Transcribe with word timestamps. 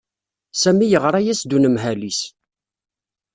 Sami 0.61 0.85
yeɣra-as-d 0.87 1.51
unemhal-is. 1.55 2.21